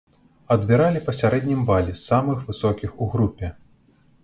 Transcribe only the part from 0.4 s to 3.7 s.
Адбіралі па сярэднім бале, з самых высокіх у групе.